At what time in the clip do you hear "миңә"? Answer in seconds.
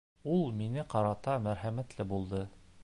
0.61-0.85